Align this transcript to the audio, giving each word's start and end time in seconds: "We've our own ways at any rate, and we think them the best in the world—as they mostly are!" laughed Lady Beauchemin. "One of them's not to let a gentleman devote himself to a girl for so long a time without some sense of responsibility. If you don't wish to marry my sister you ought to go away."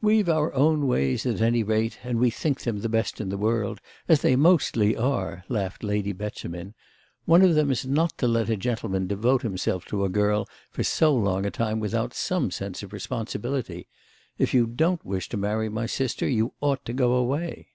"We've 0.00 0.30
our 0.30 0.50
own 0.54 0.86
ways 0.86 1.26
at 1.26 1.42
any 1.42 1.62
rate, 1.62 1.98
and 2.02 2.18
we 2.18 2.30
think 2.30 2.62
them 2.62 2.80
the 2.80 2.88
best 2.88 3.20
in 3.20 3.28
the 3.28 3.36
world—as 3.36 4.22
they 4.22 4.34
mostly 4.34 4.96
are!" 4.96 5.44
laughed 5.50 5.84
Lady 5.84 6.14
Beauchemin. 6.14 6.72
"One 7.26 7.42
of 7.42 7.54
them's 7.54 7.84
not 7.84 8.16
to 8.16 8.26
let 8.26 8.48
a 8.48 8.56
gentleman 8.56 9.06
devote 9.06 9.42
himself 9.42 9.84
to 9.88 10.06
a 10.06 10.08
girl 10.08 10.48
for 10.70 10.82
so 10.82 11.14
long 11.14 11.44
a 11.44 11.50
time 11.50 11.80
without 11.80 12.14
some 12.14 12.50
sense 12.50 12.82
of 12.82 12.94
responsibility. 12.94 13.88
If 14.38 14.54
you 14.54 14.66
don't 14.66 15.04
wish 15.04 15.28
to 15.28 15.36
marry 15.36 15.68
my 15.68 15.84
sister 15.84 16.26
you 16.26 16.54
ought 16.62 16.86
to 16.86 16.94
go 16.94 17.12
away." 17.12 17.68